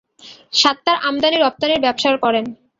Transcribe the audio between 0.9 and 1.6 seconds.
আমদানী